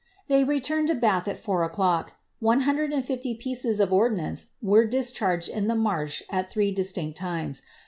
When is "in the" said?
5.49-5.75